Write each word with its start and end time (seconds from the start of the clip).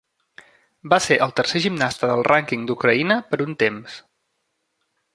Va 0.93 0.97
ser 1.07 1.17
el 1.25 1.33
tercer 1.41 1.61
gimnasta 1.67 2.11
del 2.13 2.23
rànquing 2.31 2.65
d'Ucraïna 2.71 3.21
per 3.35 3.43
un 3.49 3.57
temps 3.67 4.03